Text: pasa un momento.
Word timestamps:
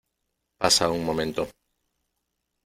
pasa 0.61 0.85
un 0.95 1.01
momento. 1.09 1.41